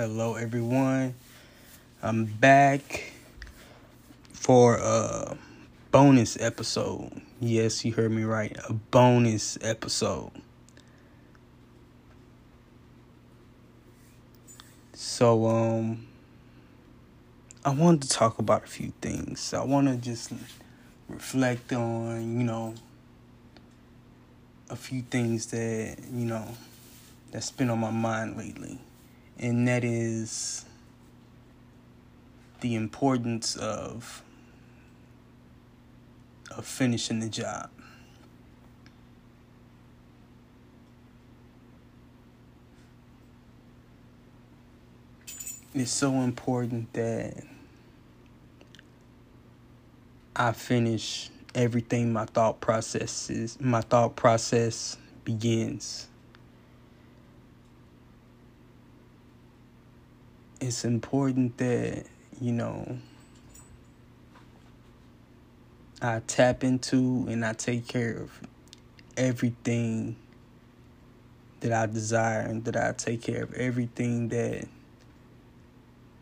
Hello, 0.00 0.36
everyone. 0.36 1.14
I'm 2.02 2.24
back 2.24 3.12
for 4.32 4.76
a 4.76 5.36
bonus 5.90 6.40
episode. 6.40 7.20
Yes, 7.38 7.84
you 7.84 7.92
heard 7.92 8.10
me 8.10 8.22
right. 8.22 8.56
A 8.66 8.72
bonus 8.72 9.58
episode. 9.60 10.30
So, 14.94 15.44
um, 15.44 16.06
I 17.62 17.68
wanted 17.68 18.00
to 18.00 18.08
talk 18.08 18.38
about 18.38 18.64
a 18.64 18.68
few 18.68 18.94
things. 19.02 19.52
I 19.52 19.62
want 19.62 19.86
to 19.86 19.96
just 19.96 20.32
reflect 21.10 21.74
on, 21.74 22.38
you 22.38 22.44
know, 22.46 22.72
a 24.70 24.76
few 24.76 25.02
things 25.02 25.48
that, 25.48 25.98
you 26.10 26.24
know, 26.24 26.48
that's 27.32 27.50
been 27.50 27.68
on 27.68 27.80
my 27.80 27.90
mind 27.90 28.38
lately. 28.38 28.78
And 29.40 29.66
that 29.68 29.84
is 29.84 30.66
the 32.60 32.74
importance 32.74 33.56
of 33.56 34.22
of 36.50 36.66
finishing 36.66 37.20
the 37.20 37.28
job. 37.30 37.70
It's 45.72 45.90
so 45.90 46.12
important 46.20 46.92
that 46.92 47.42
I 50.36 50.52
finish 50.52 51.30
everything 51.54 52.12
my 52.12 52.26
thought 52.26 52.60
process 52.60 53.30
is 53.30 53.58
my 53.58 53.80
thought 53.80 54.16
process 54.16 54.98
begins. 55.24 56.09
It's 60.60 60.84
important 60.84 61.56
that, 61.56 62.04
you 62.38 62.52
know, 62.52 62.98
I 66.02 66.20
tap 66.26 66.62
into 66.64 67.26
and 67.30 67.46
I 67.46 67.54
take 67.54 67.88
care 67.88 68.18
of 68.18 68.30
everything 69.16 70.16
that 71.60 71.72
I 71.72 71.86
desire 71.86 72.40
and 72.40 72.62
that 72.66 72.76
I 72.76 72.92
take 72.92 73.22
care 73.22 73.42
of 73.42 73.54
everything 73.54 74.28
that 74.28 74.68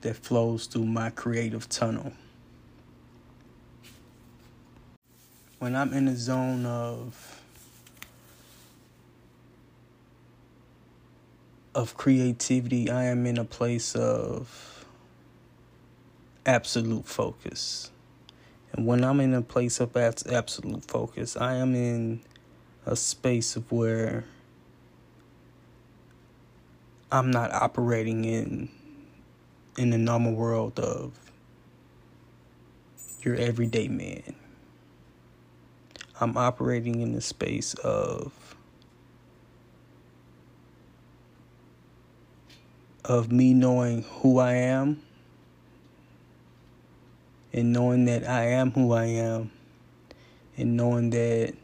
that 0.00 0.16
flows 0.16 0.66
through 0.66 0.86
my 0.86 1.10
creative 1.10 1.68
tunnel. 1.68 2.12
When 5.60 5.76
I'm 5.76 5.92
in 5.92 6.08
a 6.08 6.16
zone 6.16 6.66
of 6.66 7.43
of 11.74 11.96
creativity, 11.96 12.90
I 12.90 13.04
am 13.04 13.26
in 13.26 13.38
a 13.38 13.44
place 13.44 13.94
of 13.94 14.86
absolute 16.46 17.06
focus. 17.06 17.90
And 18.72 18.86
when 18.86 19.04
I'm 19.04 19.20
in 19.20 19.34
a 19.34 19.42
place 19.42 19.80
of 19.80 19.96
absolute 19.96 20.84
focus, 20.84 21.36
I 21.36 21.56
am 21.56 21.74
in 21.74 22.20
a 22.86 22.96
space 22.96 23.56
of 23.56 23.70
where 23.70 24.24
I'm 27.10 27.30
not 27.30 27.52
operating 27.52 28.24
in 28.24 28.68
in 29.76 29.90
the 29.90 29.98
normal 29.98 30.34
world 30.34 30.78
of 30.78 31.12
your 33.22 33.34
everyday 33.36 33.88
man. 33.88 34.34
I'm 36.20 36.36
operating 36.36 37.00
in 37.00 37.12
the 37.12 37.20
space 37.20 37.74
of 37.74 38.32
of 43.04 43.30
me 43.30 43.52
knowing 43.52 44.02
who 44.02 44.38
I 44.38 44.54
am 44.54 45.02
and 47.52 47.72
knowing 47.72 48.06
that 48.06 48.28
I 48.28 48.46
am 48.46 48.70
who 48.70 48.92
I 48.92 49.04
am 49.04 49.50
and 50.56 50.76
knowing 50.76 51.10
that 51.10 51.54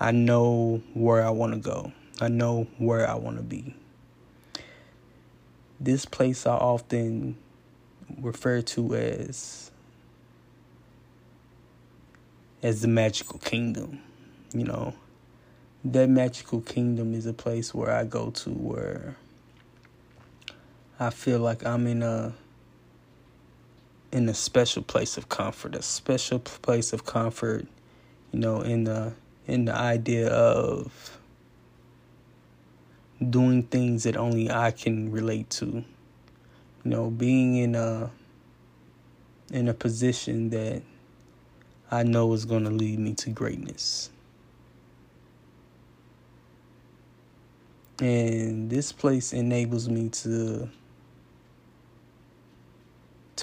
I 0.00 0.10
know 0.10 0.82
where 0.94 1.24
I 1.24 1.30
want 1.30 1.52
to 1.54 1.58
go. 1.58 1.92
I 2.20 2.28
know 2.28 2.66
where 2.78 3.08
I 3.08 3.14
want 3.14 3.36
to 3.36 3.42
be. 3.42 3.74
This 5.78 6.04
place 6.04 6.46
I 6.46 6.54
often 6.54 7.36
refer 8.20 8.62
to 8.62 8.94
as 8.94 9.70
as 12.62 12.80
the 12.80 12.88
magical 12.88 13.38
kingdom. 13.38 14.00
You 14.52 14.64
know, 14.64 14.94
that 15.84 16.08
magical 16.08 16.60
kingdom 16.62 17.14
is 17.14 17.26
a 17.26 17.34
place 17.34 17.74
where 17.74 17.92
I 17.92 18.04
go 18.04 18.30
to 18.30 18.50
where 18.50 19.16
I 20.98 21.10
feel 21.10 21.40
like 21.40 21.64
I'm 21.66 21.86
in 21.86 22.02
a 22.02 22.32
in 24.12 24.28
a 24.30 24.34
special 24.34 24.82
place 24.82 25.18
of 25.18 25.28
comfort, 25.28 25.74
a 25.74 25.82
special 25.82 26.38
place 26.38 26.94
of 26.94 27.04
comfort, 27.04 27.66
you 28.32 28.38
know, 28.38 28.62
in 28.62 28.84
the 28.84 29.12
in 29.46 29.66
the 29.66 29.74
idea 29.74 30.28
of 30.28 31.18
doing 33.28 33.62
things 33.64 34.04
that 34.04 34.16
only 34.16 34.50
I 34.50 34.70
can 34.70 35.12
relate 35.12 35.50
to. 35.50 35.66
You 35.66 35.84
know, 36.84 37.10
being 37.10 37.56
in 37.56 37.74
a 37.74 38.10
in 39.52 39.68
a 39.68 39.74
position 39.74 40.48
that 40.50 40.82
I 41.90 42.04
know 42.04 42.32
is 42.32 42.46
going 42.46 42.64
to 42.64 42.70
lead 42.70 42.98
me 42.98 43.12
to 43.16 43.30
greatness. 43.30 44.08
And 47.98 48.70
this 48.70 48.92
place 48.92 49.32
enables 49.34 49.88
me 49.88 50.08
to 50.10 50.68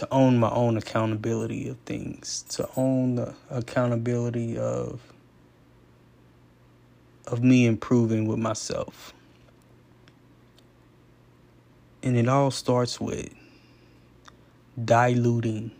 to 0.03 0.13
own 0.13 0.37
my 0.37 0.49
own 0.49 0.75
accountability 0.75 1.69
of 1.69 1.77
things, 1.85 2.43
to 2.49 2.67
own 2.75 3.15
the 3.15 3.33
accountability 3.49 4.57
of 4.57 4.99
of 7.25 7.41
me 7.41 7.65
improving 7.65 8.27
with 8.27 8.37
myself. 8.37 9.13
And 12.01 12.17
it 12.17 12.27
all 12.27 12.51
starts 12.51 12.99
with 12.99 13.29
diluting 14.83 15.71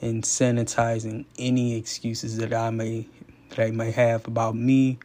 and 0.00 0.22
sanitizing 0.22 1.26
any 1.38 1.76
excuses 1.76 2.38
that 2.38 2.54
I 2.54 2.70
may 2.70 3.06
that 3.50 3.58
I 3.58 3.70
may 3.70 3.90
have 3.90 4.26
about 4.26 4.56
me 4.56 4.98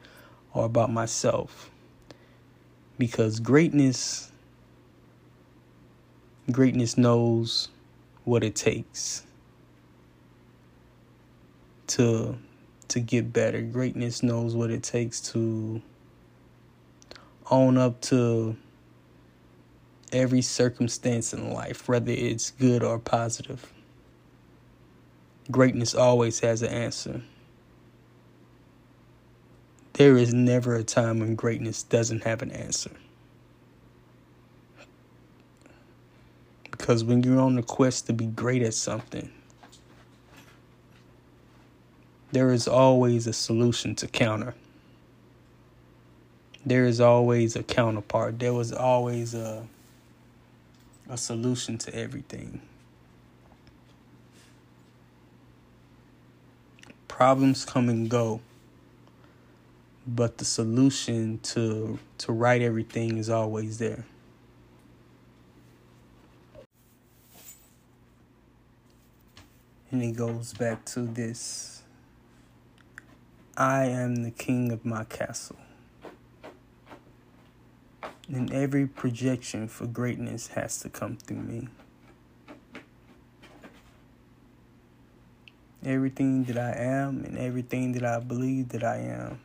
or 0.53 0.63
about 0.63 0.89
myself. 0.89 1.69
Because 2.97 3.41
greatness 3.41 4.31
Greatness 6.51 6.97
knows 6.97 7.69
what 8.23 8.43
it 8.43 8.55
takes 8.55 9.23
to 11.87 12.37
to 12.87 12.99
get 12.99 13.31
better. 13.31 13.61
Greatness 13.61 14.23
knows 14.23 14.55
what 14.55 14.71
it 14.71 14.81
takes 14.81 15.21
to 15.21 15.81
own 17.51 17.77
up 17.77 18.01
to 18.01 18.55
every 20.11 20.41
circumstance 20.41 21.33
in 21.33 21.51
life, 21.51 21.87
whether 21.87 22.11
it's 22.11 22.51
good 22.51 22.83
or 22.83 22.97
positive. 22.97 23.71
Greatness 25.51 25.93
always 25.93 26.39
has 26.39 26.61
an 26.61 26.69
answer. 26.69 27.21
There 29.93 30.17
is 30.17 30.33
never 30.33 30.75
a 30.75 30.83
time 30.83 31.19
when 31.19 31.35
greatness 31.35 31.83
doesn't 31.83 32.23
have 32.23 32.41
an 32.41 32.51
answer. 32.51 32.91
Because 36.79 37.03
when 37.03 37.21
you're 37.21 37.39
on 37.39 37.55
the 37.55 37.61
quest 37.61 38.07
to 38.07 38.13
be 38.13 38.25
great 38.25 38.63
at 38.63 38.73
something, 38.73 39.29
there 42.31 42.51
is 42.51 42.67
always 42.67 43.27
a 43.27 43.33
solution 43.33 43.93
to 43.95 44.07
counter. 44.07 44.55
There 46.65 46.85
is 46.85 46.99
always 46.99 47.55
a 47.55 47.63
counterpart. 47.63 48.39
There 48.39 48.53
was 48.53 48.73
always 48.73 49.35
a 49.35 49.67
a 51.09 51.17
solution 51.17 51.77
to 51.79 51.93
everything. 51.95 52.61
Problems 57.07 57.65
come 57.65 57.89
and 57.89 58.09
go, 58.09 58.41
but 60.07 60.37
the 60.37 60.45
solution 60.45 61.39
to 61.43 61.99
to 62.19 62.31
right 62.31 62.61
everything 62.61 63.17
is 63.17 63.29
always 63.29 63.79
there. 63.79 64.05
And 69.91 70.03
it 70.03 70.15
goes 70.15 70.53
back 70.53 70.85
to 70.85 71.01
this 71.01 71.81
I 73.57 73.85
am 73.85 74.17
the 74.17 74.31
king 74.31 74.71
of 74.71 74.85
my 74.85 75.03
castle. 75.03 75.57
And 78.27 78.53
every 78.53 78.85
projection 78.85 79.67
for 79.67 79.87
greatness 79.87 80.47
has 80.49 80.79
to 80.81 80.89
come 80.89 81.17
through 81.17 81.37
me. 81.37 81.67
Everything 85.83 86.43
that 86.43 86.57
I 86.57 86.73
am 86.77 87.23
and 87.25 87.37
everything 87.37 87.93
that 87.93 88.05
I 88.05 88.19
believe 88.19 88.69
that 88.69 88.83
I 88.83 88.97
am 88.97 89.39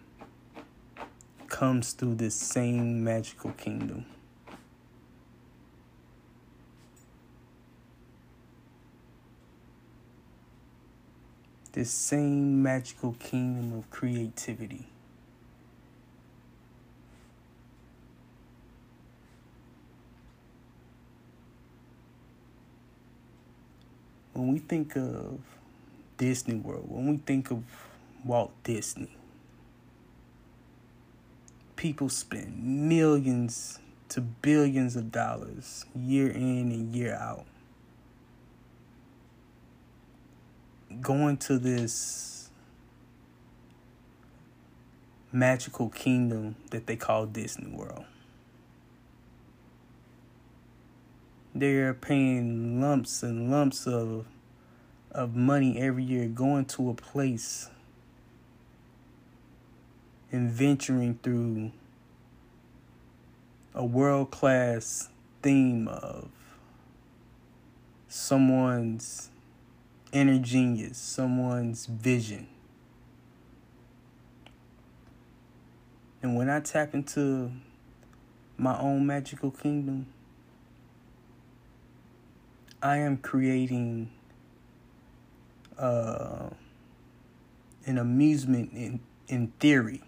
comes 1.49 1.93
through 1.93 2.17
this 2.17 2.35
same 2.35 3.02
magical 3.02 3.52
kingdom. 3.52 4.05
This 11.75 11.91
same 11.91 12.62
magical 12.62 13.17
kingdom 13.19 13.76
of 13.76 13.91
creativity. 13.91 14.87
When 24.32 24.53
we 24.53 24.61
think 24.61 24.94
of 24.97 25.41
Disney 26.17 26.55
World, 26.55 26.87
when 26.88 27.09
we 27.09 27.17
think 27.17 27.50
of 27.50 27.65
Walt 28.25 28.53
Disney, 28.62 29.17
people 31.75 32.09
spend 32.09 32.62
millions 32.62 33.81
to 34.11 34.21
billions 34.21 34.94
of 34.94 35.11
dollars 35.11 35.87
year 35.93 36.31
in 36.31 36.71
and 36.71 36.94
year 36.94 37.17
out 37.17 37.47
going 41.00 41.37
to 41.38 41.58
this 41.58 42.50
magical 45.32 45.88
kingdom 45.88 46.56
that 46.70 46.87
they 46.87 46.96
call 46.96 47.26
Disney 47.26 47.70
World. 47.70 48.05
They're 51.55 51.94
paying 51.94 52.81
lumps 52.81 53.23
and 53.23 53.50
lumps 53.50 53.87
of 53.87 54.26
of 55.12 55.37
money 55.37 55.79
every 55.79 56.02
year 56.02 56.26
going 56.26 56.64
to 56.64 56.91
a 56.91 56.94
place 56.94 57.70
and 60.32 60.50
venturing 60.50 61.19
through 61.23 61.70
a 63.73 63.85
world 63.85 64.32
class 64.32 65.08
theme 65.43 65.87
of 65.87 66.29
someone's 68.08 69.31
inner 70.14 70.38
genius, 70.38 70.96
someone's 70.96 71.87
vision. 71.87 72.46
And 76.22 76.37
when 76.37 76.49
I 76.49 76.61
tap 76.61 76.94
into 76.94 77.50
my 78.56 78.78
own 78.78 79.06
magical 79.06 79.50
kingdom, 79.50 80.06
I 82.81 82.99
am 82.99 83.16
creating 83.16 84.12
uh, 85.76 86.50
an 87.84 87.99
amusement 87.99 88.72
in, 88.72 89.00
in 89.26 89.52
theory 89.58 90.02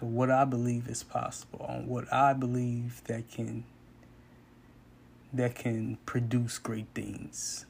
of 0.00 0.08
what 0.08 0.30
I 0.30 0.46
believe 0.46 0.88
is 0.88 1.02
possible, 1.02 1.66
on 1.68 1.86
what 1.86 2.10
I 2.10 2.32
believe 2.32 3.02
that 3.04 3.30
can 3.30 3.64
that 5.32 5.54
can 5.54 5.96
produce 6.04 6.58
great 6.58 6.86
things. 6.94 7.66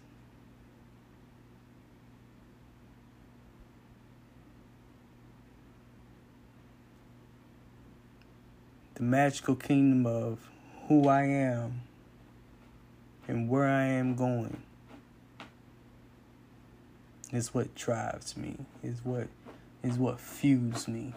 The 8.94 9.02
magical 9.02 9.54
kingdom 9.54 10.06
of 10.06 10.38
who 10.88 11.08
I 11.08 11.24
am 11.24 11.82
and 13.28 13.48
where 13.48 13.68
I 13.68 13.84
am 13.84 14.14
going 14.14 14.62
is 17.32 17.54
what 17.54 17.74
drives 17.74 18.36
me, 18.36 18.56
is 18.82 19.04
what 19.04 19.28
is 19.82 19.96
what 19.96 20.20
fuels 20.20 20.86
me. 20.86 21.14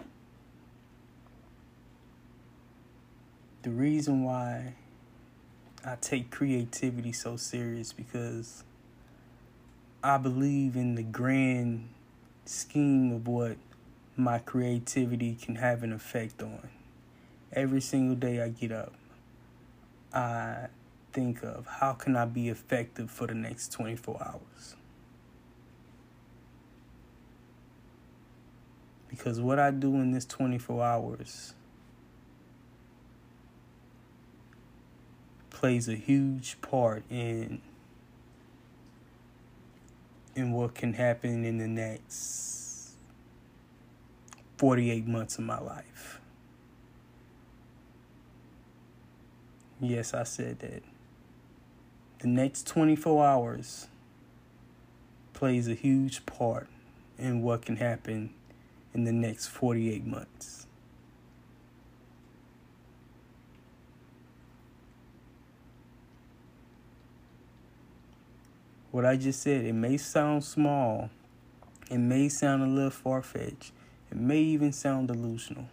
The 3.63 3.71
reason 3.71 4.23
why 4.23 4.75
I 5.87 5.97
take 6.01 6.31
creativity 6.31 7.11
so 7.11 7.37
serious 7.37 7.93
because 7.93 8.63
I 10.03 10.17
believe 10.17 10.75
in 10.75 10.95
the 10.95 11.03
grand 11.03 11.89
scheme 12.43 13.11
of 13.11 13.27
what 13.27 13.57
my 14.17 14.39
creativity 14.39 15.37
can 15.39 15.57
have 15.57 15.83
an 15.83 15.93
effect 15.93 16.41
on. 16.41 16.69
Every 17.53 17.81
single 17.81 18.15
day 18.15 18.41
I 18.41 18.47
get 18.47 18.71
up, 18.71 18.93
I 20.11 20.69
think 21.13 21.43
of 21.43 21.67
how 21.67 21.93
can 21.93 22.15
I 22.15 22.25
be 22.25 22.49
effective 22.49 23.11
for 23.11 23.27
the 23.27 23.35
next 23.35 23.71
24 23.71 24.17
hours. 24.25 24.75
Because 29.07 29.39
what 29.39 29.59
I 29.59 29.69
do 29.69 29.93
in 29.97 30.13
this 30.13 30.25
24 30.25 30.83
hours 30.83 31.53
plays 35.55 35.87
a 35.87 35.95
huge 35.95 36.57
part 36.61 37.01
in 37.09 37.61
in 40.35 40.51
what 40.51 40.75
can 40.75 40.91
happen 40.91 41.45
in 41.45 41.59
the 41.59 41.67
next 41.67 42.91
48 44.57 45.07
months 45.07 45.37
of 45.37 45.45
my 45.45 45.57
life. 45.57 46.19
Yes, 49.79 50.13
I 50.13 50.23
said 50.23 50.59
that. 50.59 50.83
The 52.19 52.27
next 52.27 52.67
24 52.67 53.25
hours 53.25 53.87
plays 55.31 55.69
a 55.69 55.73
huge 55.73 56.25
part 56.25 56.67
in 57.17 57.41
what 57.41 57.61
can 57.61 57.77
happen 57.77 58.33
in 58.93 59.05
the 59.05 59.13
next 59.13 59.47
48 59.47 60.05
months. 60.05 60.67
What 68.95 69.03
I 69.03 69.17
just 69.17 69.41
said, 69.41 69.65
it 69.65 69.73
may 69.73 69.97
sound 69.97 70.45
small, 70.45 71.09
it 71.91 71.97
may 71.97 72.29
sound 72.29 72.63
a 72.63 72.65
little 72.65 72.89
far 72.89 73.21
fetched, 73.21 73.73
it 74.09 74.15
may 74.15 74.39
even 74.39 74.71
sound 74.71 75.09
delusional, 75.09 75.65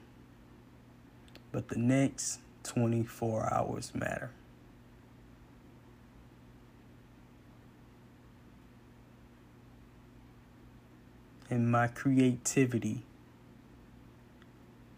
but 1.52 1.68
the 1.68 1.78
next 1.78 2.40
24 2.64 3.54
hours 3.54 3.92
matter. 3.94 4.32
And 11.48 11.70
my 11.70 11.86
creativity 11.86 13.04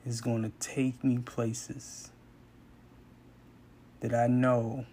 is 0.07 0.23
going 0.23 0.45
to 0.45 0.53
take 0.61 1.05
me 1.05 1.19
places 1.19 2.11
that 4.01 4.15
I 4.15 4.29
know 4.29 4.87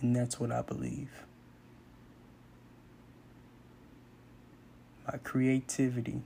And 0.00 0.14
that's 0.14 0.38
what 0.38 0.52
I 0.52 0.62
believe. 0.62 1.10
My 5.10 5.18
creativity 5.18 6.22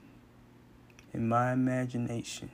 and 1.13 1.29
my 1.29 1.53
imagination 1.53 2.51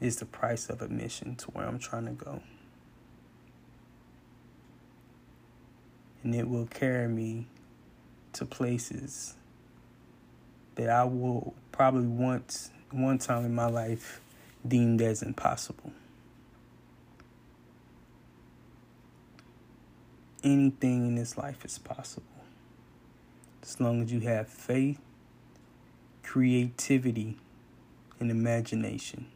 is 0.00 0.16
the 0.16 0.26
price 0.26 0.68
of 0.68 0.82
admission 0.82 1.36
to 1.36 1.46
where 1.50 1.66
I'm 1.66 1.78
trying 1.78 2.06
to 2.06 2.12
go. 2.12 2.42
And 6.22 6.34
it 6.34 6.48
will 6.48 6.66
carry 6.66 7.08
me 7.08 7.46
to 8.34 8.44
places 8.44 9.34
that 10.74 10.90
I 10.90 11.04
will 11.04 11.54
probably 11.72 12.06
once 12.06 12.70
one 12.90 13.18
time 13.18 13.44
in 13.44 13.54
my 13.54 13.66
life 13.66 14.20
deemed 14.66 15.00
as 15.00 15.22
impossible. 15.22 15.92
Anything 20.44 21.06
in 21.08 21.14
this 21.14 21.36
life 21.36 21.64
is 21.64 21.78
possible. 21.78 22.26
As 23.62 23.80
long 23.80 24.02
as 24.02 24.12
you 24.12 24.20
have 24.20 24.48
faith, 24.48 25.00
creativity, 26.22 27.36
and 28.18 28.30
imagination. 28.30 29.26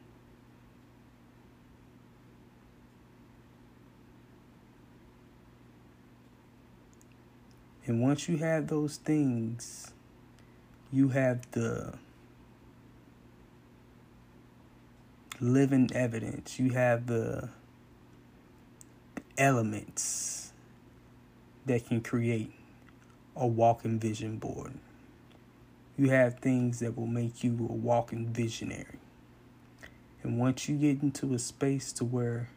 And 7.87 8.01
once 8.01 8.29
you 8.29 8.39
have 8.39 8.69
those 8.69 8.97
things, 8.97 9.93
you 10.93 11.09
have 11.11 11.51
the 11.51 11.95
living 15.41 15.91
evidence, 15.95 16.59
you 16.59 16.71
have 16.71 17.07
the 17.07 17.51
elements 19.37 20.44
that 21.67 21.87
can 21.87 22.01
create 22.01 22.53
a 23.37 23.47
walking 23.47 23.99
vision 23.99 24.37
board. 24.37 24.73
You 25.97 26.11
have 26.11 26.39
things 26.41 26.81
that 26.81 26.97
will 26.97 27.07
make 27.07 27.45
you 27.45 27.53
a 27.71 27.73
walking 27.73 28.27
visionary. 28.29 28.99
And 30.23 30.39
once 30.39 30.69
you 30.69 30.77
get 30.77 31.03
into 31.03 31.35
a 31.35 31.39
space 31.39 31.93
to 31.95 32.05
where 32.05 32.49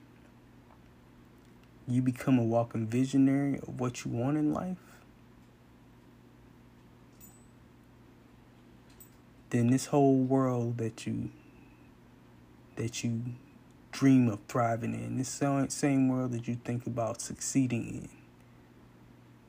you 1.88 2.02
become 2.02 2.40
a 2.40 2.44
walking 2.44 2.88
visionary 2.88 3.60
of 3.60 3.80
what 3.80 4.04
you 4.04 4.12
want 4.12 4.38
in 4.38 4.54
life, 4.54 4.78
then 9.50 9.68
this 9.68 9.88
whole 9.88 10.18
world 10.18 10.78
that 10.78 11.08
you 11.08 11.30
that 12.76 13.04
you 13.04 13.22
dream 13.92 14.30
of 14.30 14.40
thriving 14.48 14.94
in, 14.94 15.18
this 15.18 15.42
same 15.70 16.10
world 16.10 16.32
that 16.32 16.48
you 16.48 16.56
think 16.64 16.86
about 16.86 17.20
succeeding 17.20 17.88
in, 17.88 18.10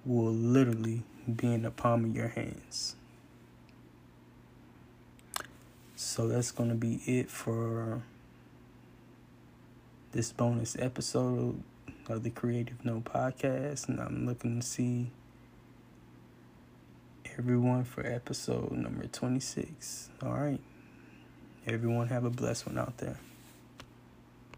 will 0.08 0.32
literally 0.32 1.02
be 1.36 1.52
in 1.52 1.62
the 1.62 1.70
palm 1.70 2.06
of 2.06 2.16
your 2.16 2.28
hands. 2.28 2.96
So 5.94 6.26
that's 6.26 6.50
going 6.50 6.70
to 6.70 6.74
be 6.74 7.02
it 7.04 7.30
for 7.30 8.02
this 10.12 10.32
bonus 10.32 10.76
episode 10.78 11.62
of 12.08 12.22
the 12.22 12.30
Creative 12.30 12.82
No 12.84 13.02
Podcast. 13.04 13.88
And 13.88 14.00
I'm 14.00 14.24
looking 14.24 14.60
to 14.60 14.66
see 14.66 15.10
everyone 17.38 17.84
for 17.84 18.06
episode 18.06 18.72
number 18.72 19.06
26. 19.06 20.08
All 20.22 20.32
right. 20.32 20.60
Everyone 21.66 22.08
have 22.08 22.24
a 22.24 22.30
blessed 22.30 22.66
one 22.66 22.78
out 22.78 22.96
there. 22.96 23.18